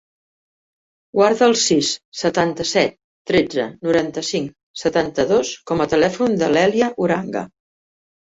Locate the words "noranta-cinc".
3.89-4.55